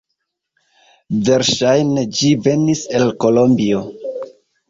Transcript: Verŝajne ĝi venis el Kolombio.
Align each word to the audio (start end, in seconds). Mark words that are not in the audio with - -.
Verŝajne 1.27 2.05
ĝi 2.19 2.31
venis 2.47 2.81
el 3.01 3.05
Kolombio. 3.25 3.83